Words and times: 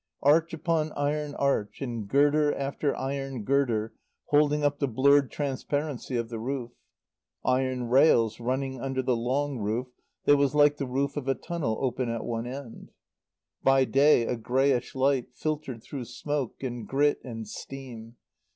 Arch 0.23 0.51
upon 0.51 0.91
iron 0.93 1.35
arch, 1.35 1.79
and 1.79 2.07
girder 2.07 2.51
after 2.55 2.97
iron 2.97 3.43
girder 3.43 3.93
holding 4.29 4.63
up 4.63 4.79
the 4.79 4.87
blurred 4.87 5.29
transparency 5.29 6.17
of 6.17 6.29
the 6.29 6.39
roof. 6.39 6.71
Iron 7.45 7.87
rails 7.87 8.39
running 8.39 8.81
under 8.81 9.03
the 9.03 9.15
long 9.15 9.59
roof, 9.59 9.89
that 10.25 10.37
was 10.37 10.55
like 10.55 10.77
the 10.77 10.87
roof 10.87 11.17
of 11.17 11.27
a 11.27 11.35
tunnel 11.35 11.77
open 11.81 12.09
at 12.09 12.25
one 12.25 12.47
end. 12.47 12.89
By 13.61 13.85
day 13.85 14.25
a 14.25 14.35
greyish 14.37 14.95
light, 14.95 15.35
filtered 15.35 15.83
through 15.83 16.05
smoke 16.05 16.63
and 16.63 16.87
grit 16.87 17.19
and 17.23 17.47
steam. 17.47 18.15